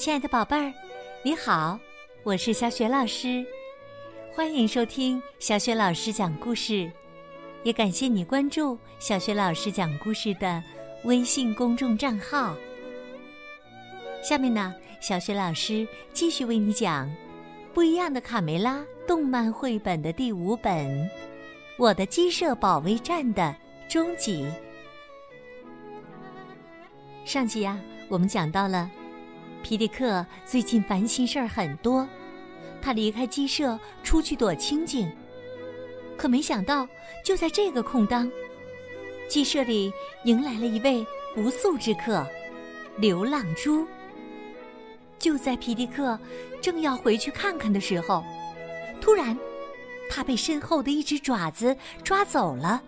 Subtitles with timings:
[0.00, 0.72] 亲爱的宝贝儿，
[1.22, 1.78] 你好，
[2.22, 3.44] 我是小雪老师，
[4.34, 6.90] 欢迎收听小雪老师讲故事，
[7.64, 10.64] 也感谢你关注小雪老师讲故事的
[11.04, 12.56] 微信公众账号。
[14.22, 17.06] 下面呢，小雪老师继续为你讲
[17.74, 20.72] 《不一样的卡梅拉》动漫绘本的第五本
[21.76, 23.54] 《我的鸡舍保卫战》的
[23.86, 24.48] 终集。
[27.26, 28.90] 上集呀，我们讲到了。
[29.62, 32.08] 皮迪克最近烦心事儿很多，
[32.80, 35.10] 他离开鸡舍出去躲清静，
[36.16, 36.88] 可没想到
[37.24, 38.30] 就在这个空当，
[39.28, 39.92] 鸡舍里
[40.24, 42.26] 迎来了一位不速之客——
[42.98, 43.86] 流浪猪。
[45.18, 46.18] 就在皮迪克
[46.62, 48.24] 正要回去看看的时候，
[49.00, 49.36] 突然，
[50.08, 52.82] 他被身后的一只爪子抓走了。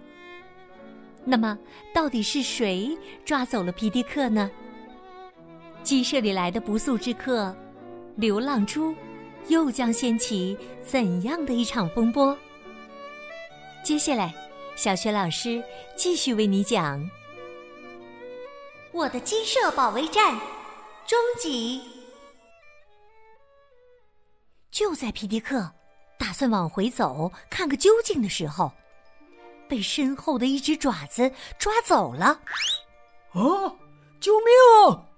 [1.25, 1.57] 那么，
[1.95, 4.51] 到底是谁抓走了皮迪克呢？
[5.83, 7.55] 鸡舍里来的不速之客，
[8.17, 8.95] 流浪猪，
[9.49, 12.37] 又将掀起怎样的一场风波？
[13.83, 14.33] 接下来，
[14.77, 15.63] 小雪老师
[15.97, 17.01] 继续为你讲
[18.93, 20.37] 《我的鸡舍保卫战》
[21.05, 21.83] 终极。
[24.71, 25.69] 就在皮迪克
[26.17, 28.71] 打算往回走看个究竟的时候，
[29.69, 32.41] 被身后的一只爪子抓走了。
[33.33, 33.75] 啊！
[34.21, 35.12] 救命！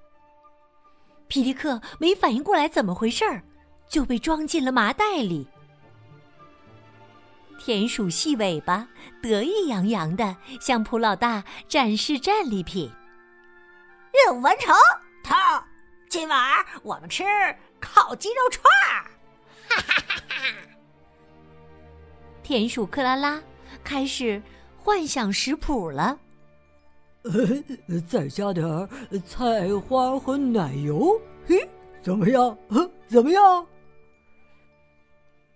[1.35, 3.43] 皮迪克没反应过来怎么回事儿，
[3.89, 5.49] 就被装进了麻袋里。
[7.59, 8.87] 田鼠细尾巴
[9.21, 12.89] 得意洋洋的向普老大展示战利品。
[14.13, 14.73] 任务完成，
[15.25, 15.35] 头，
[16.09, 17.25] 今晚我们吃
[17.81, 19.11] 烤鸡肉串儿！
[19.69, 20.45] 哈哈哈哈！
[22.45, 23.43] 田鼠克拉拉
[23.83, 24.41] 开始
[24.77, 26.17] 幻想食谱了。
[27.25, 28.87] 呃，再加点儿
[29.27, 31.24] 菜花和奶油，嘿，
[32.05, 32.57] 怎么样？
[33.09, 33.67] 怎么样？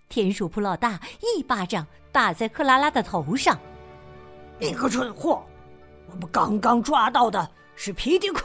[0.09, 3.59] 田鼠普老大一巴掌打在克拉拉的头上。
[4.59, 5.45] 你个蠢货！
[6.11, 7.47] 我们刚刚抓到的
[7.77, 8.43] 是皮迪克。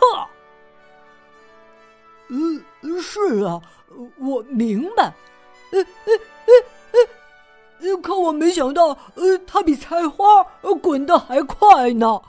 [2.28, 2.62] 嗯，
[3.02, 3.62] 是啊，
[4.20, 5.06] 我明白。
[5.72, 6.14] 呃呃
[6.92, 10.44] 呃呃，可我没想到，呃，他比菜花
[10.82, 12.22] 滚得还快呢。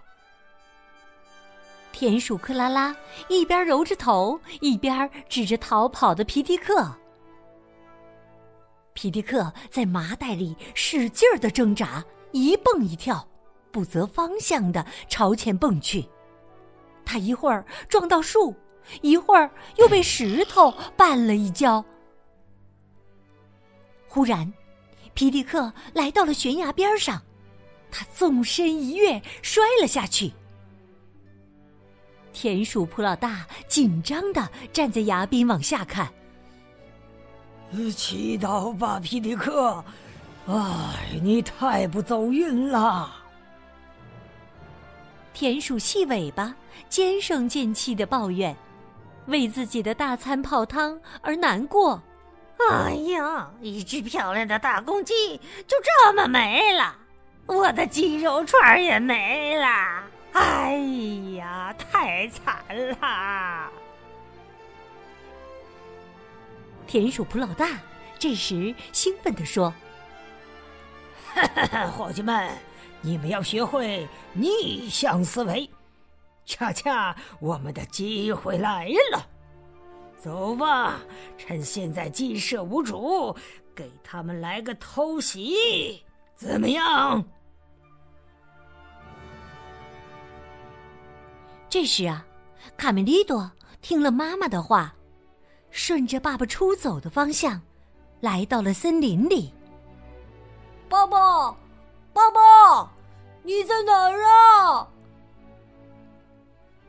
[1.95, 2.95] 田鼠克拉拉
[3.29, 6.93] 一边揉着头，一边指着逃跑的皮迪克。
[8.95, 13.25] 皮迪克在麻袋里使劲儿的挣扎，一蹦一跳，
[13.71, 16.05] 不择方向的朝前蹦去。
[17.05, 18.53] 他一会儿撞到树，
[19.01, 21.85] 一会儿又被石头绊了一跤。
[24.09, 24.53] 忽然，
[25.15, 27.23] 皮迪克来到了悬崖边上，
[27.89, 30.33] 他纵身一跃，摔了下去。
[32.35, 36.13] 田鼠普老大紧张的站在崖边往下看。
[37.97, 39.83] 祈祷吧，皮迪克！
[40.47, 43.11] 哎，你太不走运了。
[45.33, 46.55] 田鼠细尾巴
[46.89, 48.55] 尖声尖气的抱怨，
[49.27, 52.03] 为自己的大餐泡汤而难过。
[52.71, 55.37] 哎呀，一只漂亮的大公鸡
[55.67, 56.95] 就这么没了，
[57.47, 59.67] 我的鸡肉串也没了。
[60.35, 60.77] 哎
[61.37, 62.63] 呀，太惨
[63.01, 63.71] 了！
[66.87, 67.81] 田鼠普老大
[68.19, 69.73] 这时兴奋地说
[71.35, 72.51] ：“哈哈伙计们，
[73.01, 75.69] 你们要学会逆向思维，
[76.45, 79.27] 恰恰我们的机会来了。
[80.19, 81.01] 走吧，
[81.39, 83.37] 趁现在鸡舍无主，
[83.75, 86.03] 给他们来个偷袭，
[86.35, 87.25] 怎么样？”
[91.75, 92.25] 这时啊，
[92.77, 93.51] 卡梅利多
[93.83, 94.95] 听了妈妈的话，
[95.73, 97.61] 顺着爸爸出走的方向，
[98.21, 99.53] 来到了森林里。
[100.89, 101.51] 爸爸，
[102.13, 102.93] 爸爸，
[103.43, 104.89] 你在哪儿啊？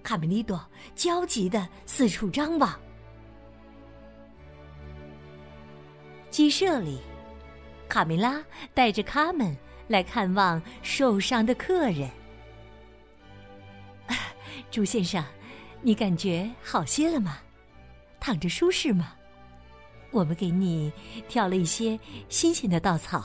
[0.03, 2.79] 卡梅利多焦急的四处张望。
[6.29, 6.99] 鸡舍里，
[7.89, 8.39] 卡梅拉
[8.75, 9.57] 带着卡门
[9.87, 12.07] 来看望受伤的客人。
[14.75, 15.23] 朱先生，
[15.81, 17.37] 你感觉好些了吗？
[18.19, 19.13] 躺着舒适吗？
[20.11, 20.91] 我们给你
[21.29, 23.23] 挑了一些新鲜的稻草。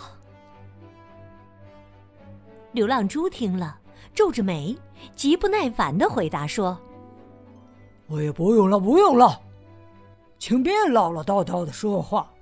[2.70, 3.80] 流浪猪听了，
[4.14, 4.78] 皱着眉，
[5.16, 6.80] 极不耐烦的回答说
[8.06, 9.42] ：“我也不用了，不用了，
[10.38, 12.32] 请别唠唠叨叨的说话。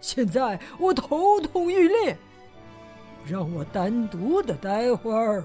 [0.00, 2.16] 现在我头痛欲裂，
[3.26, 5.44] 让我单独的待会儿。”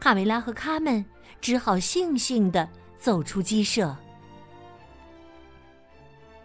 [0.00, 1.04] 卡梅拉和卡门
[1.40, 2.68] 只好悻悻的
[2.98, 3.94] 走出鸡舍。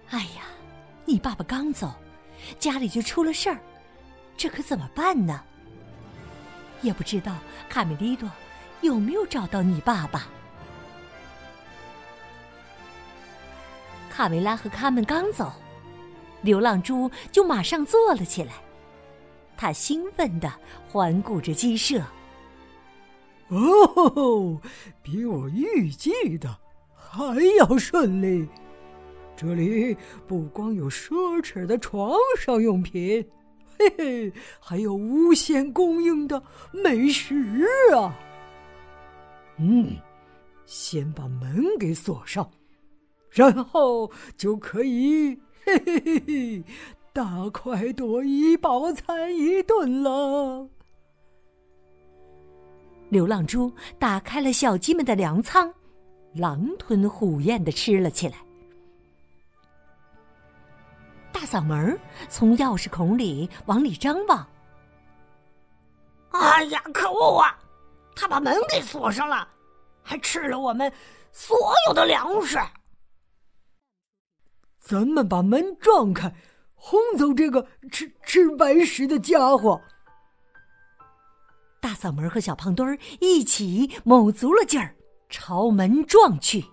[0.09, 0.44] 哎呀，
[1.05, 1.94] 你爸爸刚走，
[2.59, 3.59] 家里就出了事儿，
[4.35, 5.44] 这可怎么办呢？
[6.81, 7.35] 也不知道
[7.69, 8.29] 卡梅利多
[8.81, 10.27] 有没有找到你爸爸。
[14.09, 15.51] 卡梅拉和卡门刚走，
[16.41, 18.53] 流浪猪就马上坐了起来，
[19.55, 20.51] 他兴奋地
[20.88, 22.03] 环顾着鸡舍。
[23.53, 24.59] 哦，
[25.01, 26.57] 比我预计的
[26.94, 28.47] 还要顺利。
[29.35, 29.95] 这里
[30.27, 33.25] 不光有奢侈的床上用品，
[33.77, 36.41] 嘿嘿，还有无限供应的
[36.71, 37.65] 美食
[37.95, 38.15] 啊！
[39.57, 39.97] 嗯，
[40.65, 42.50] 先把门给锁上，
[43.31, 46.63] 然后就可以嘿嘿嘿嘿，
[47.11, 50.69] 大快朵颐，饱餐一顿了。
[53.13, 55.71] 流浪猪打开了小鸡们的粮仓，
[56.33, 58.36] 狼吞虎咽的吃了起来。
[61.31, 64.45] 大嗓门从钥匙孔里往里张望。
[66.31, 67.57] 哎呀，可恶啊！
[68.15, 69.48] 他把门给锁上了，
[70.01, 70.92] 还吃了我们
[71.31, 71.57] 所
[71.88, 72.60] 有的粮食。
[74.80, 76.33] 咱们把门撞开，
[76.75, 79.80] 轰走这个吃吃白食的家伙。
[81.83, 84.95] 大嗓门和小胖墩儿一起卯足了劲儿，
[85.30, 86.63] 朝门撞去。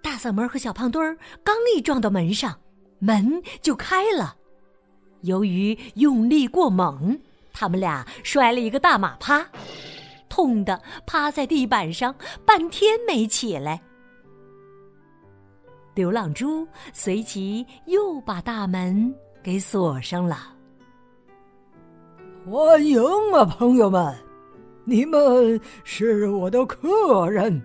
[0.00, 2.56] 大嗓门和小胖墩儿刚一撞到门上，
[3.00, 4.36] 门就开了。
[5.22, 7.18] 由于用力过猛，
[7.52, 9.44] 他们俩摔了一个大马趴，
[10.28, 12.14] 痛得趴在地板上
[12.46, 13.82] 半天没起来。
[15.96, 19.12] 流浪猪随即又把大门
[19.42, 20.53] 给锁上了。
[22.50, 23.02] 欢迎
[23.32, 24.14] 啊，朋友们！
[24.84, 27.62] 你们是我的客人。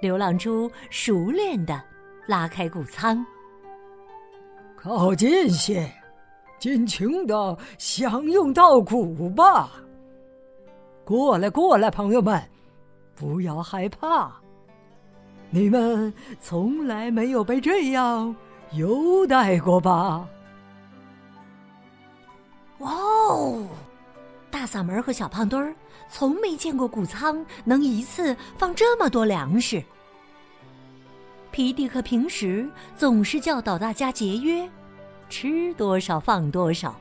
[0.00, 1.82] 流浪猪熟练的
[2.28, 3.26] 拉开谷仓，
[4.76, 5.92] 靠近些，
[6.60, 9.72] 尽情的享用稻谷吧。
[11.04, 12.40] 过来，过来，朋友们，
[13.16, 14.30] 不要害怕，
[15.50, 18.32] 你们从来没有被这样
[18.74, 20.28] 优待过吧？
[23.40, 23.66] 哦！
[24.50, 25.74] 大嗓门和小胖墩儿
[26.08, 29.82] 从没见过谷仓能一次放这么多粮食。
[31.50, 34.68] 皮迪克平时总是教导大家节约，
[35.28, 36.94] 吃多少放多少，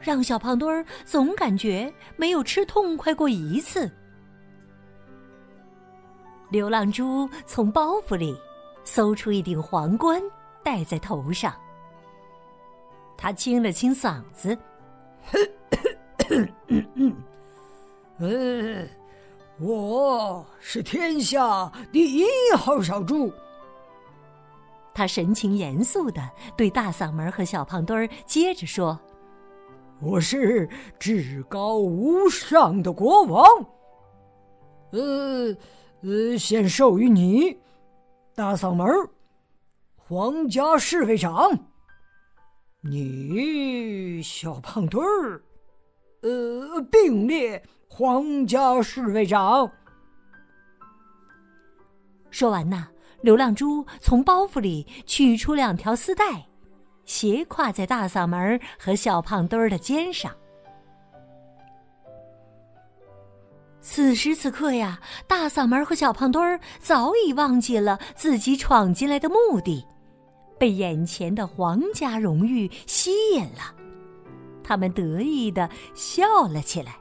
[0.00, 3.90] 让小胖墩儿总感觉没有吃痛快过一次。
[6.50, 8.36] 流浪猪从包袱里
[8.84, 10.20] 搜出一顶皇冠，
[10.64, 11.54] 戴在头上。
[13.16, 14.56] 他清了清嗓子。
[18.18, 18.88] 嗯，
[19.58, 22.26] 我是天下第一
[22.56, 23.32] 号小猪。
[24.92, 26.20] 他神情严肃的
[26.56, 28.98] 对大嗓门和小胖墩儿接着说
[30.02, 30.68] ：“我是
[30.98, 33.46] 至高无上的国王。
[34.90, 35.56] 呃
[36.02, 37.56] 呃，先授予你，
[38.34, 38.86] 大嗓门，
[39.96, 41.56] 皇家侍卫长。”
[42.82, 45.42] 你小胖墩儿，
[46.22, 49.70] 呃，并列皇家侍卫长。
[52.30, 52.88] 说完呐，
[53.20, 56.46] 流浪猪从包袱里取出两条丝带，
[57.04, 60.34] 斜挎在大嗓门和小胖墩儿的肩上。
[63.82, 69.84] 此时此刻呀，大嗓门和小胖墩儿早已忘记了自己闯进来的目的。
[70.60, 73.74] 被眼前的皇家荣誉吸引了，
[74.62, 76.98] 他们得意的笑了起来。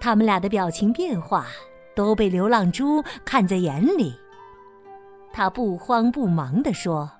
[0.00, 1.46] 他们俩的表情变化
[1.94, 4.14] 都被流浪猪看在眼里。
[5.30, 7.10] 他不慌不忙地说：“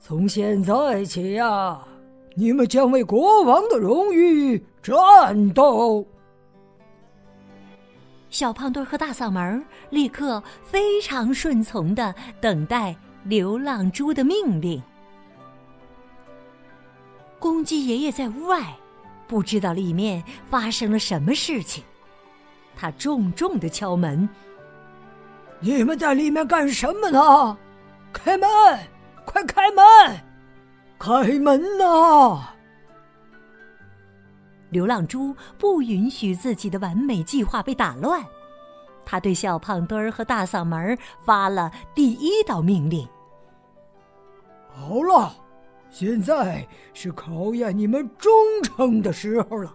[0.00, 1.86] 从现在起呀，
[2.34, 6.04] 你们将为国王的荣誉战斗。”
[8.38, 14.80] 小胖墩和大嗓门立刻非常顺从的等待流浪猪的命令。
[17.40, 18.76] 公鸡爷爷在屋外，
[19.26, 21.82] 不知道里面发生了什么事情。
[22.76, 24.28] 他重重的敲门
[25.58, 27.58] ：“你们在里面干什么呢？
[28.12, 28.48] 开门！
[29.24, 29.84] 快开门！
[30.96, 32.54] 开门呐！”
[34.70, 38.24] 流浪猪不允许自己的完美计划被打乱，
[39.04, 43.08] 他对小胖墩儿和大嗓门发了第一道命令
[44.68, 45.34] ：“好了，
[45.90, 48.30] 现在是考验你们忠
[48.62, 49.74] 诚的时候了。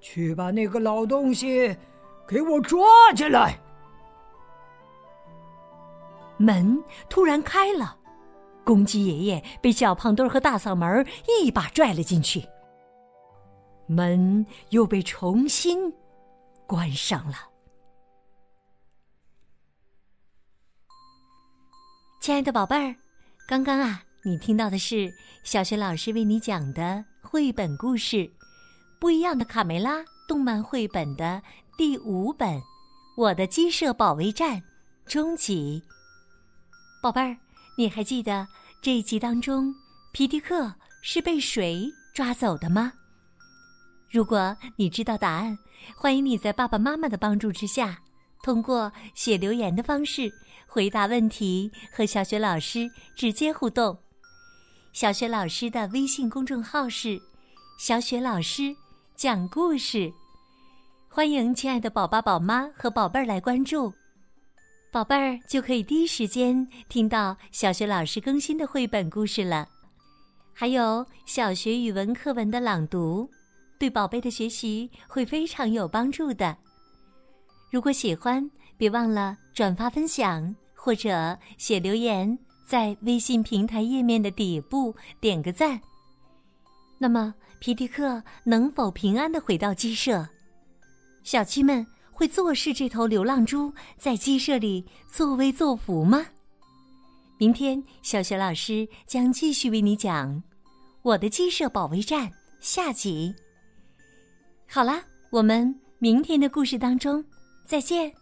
[0.00, 1.76] 去把那个老东西
[2.26, 3.58] 给我抓起来！
[6.36, 7.96] 门突然开了，
[8.62, 11.04] 公鸡爷爷被小胖墩和大嗓门
[11.42, 12.46] 一把拽了进去。
[13.88, 15.92] 门又被重新
[16.66, 17.34] 关上了。
[22.20, 22.94] 亲爱的宝贝儿，
[23.48, 25.10] 刚刚啊，你听到的是
[25.42, 28.16] 小学老师为你讲的绘本故事
[29.00, 29.96] 《不一样的卡梅拉》
[30.28, 31.42] 动漫绘本的
[31.78, 32.58] 第五本
[33.16, 34.60] 《我的鸡舍保卫战》
[35.06, 35.82] 终极。
[37.02, 37.34] 宝贝儿，
[37.78, 38.46] 你还记得
[38.82, 39.74] 这一集当中
[40.12, 42.92] 皮迪克是被谁抓走的吗？
[44.10, 45.58] 如果你知道答案，
[45.96, 47.98] 欢迎你在爸爸妈妈的帮助之下，
[48.42, 50.30] 通过写留言的方式。
[50.70, 53.98] 回答问题和小雪老师直接互动。
[54.92, 57.18] 小雪老师的微信公众号是
[57.80, 58.74] “小雪老师
[59.16, 60.12] 讲故事”，
[61.08, 63.92] 欢迎亲爱的宝爸、宝妈和宝贝儿来关注，
[64.92, 69.66] 宝贝儿就可以第一时间听到小雪老师更新的绘本故事了。
[70.52, 73.28] 还有小学语文课文的朗读，
[73.78, 76.56] 对宝贝的学习会非常有帮助的。
[77.70, 85.80] 如果喜欢，别忘了转发分享，或者写留言，在微信平台页面的底部点个赞。
[86.98, 90.28] 那么，皮迪克能否平安的回到鸡舍？
[91.22, 96.26] 小鸡们会坐视这头流浪猪在鸡舍里作威作福吗？
[97.36, 100.34] 明天，小学老师将继续为你讲
[101.02, 102.28] 《我的鸡舍保卫战》
[102.60, 103.34] 下集。
[104.70, 107.24] 好啦，我们明天的故事当中
[107.64, 108.12] 再见。